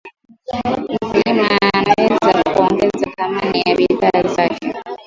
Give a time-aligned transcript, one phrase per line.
[1.05, 4.73] Mkulima anaweza kuongeza thamani ya bidhaa zake